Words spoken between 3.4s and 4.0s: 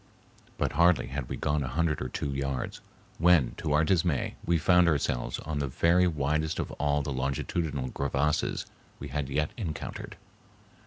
to our